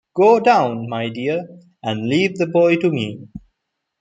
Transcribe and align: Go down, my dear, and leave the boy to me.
Go 0.15 0.39
down, 0.39 0.89
my 0.89 1.09
dear, 1.09 1.47
and 1.83 2.09
leave 2.09 2.39
the 2.39 2.47
boy 2.47 2.77
to 2.77 2.89
me. 2.91 3.27